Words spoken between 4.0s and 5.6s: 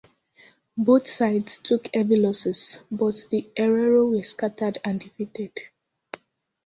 were scattered and defeated.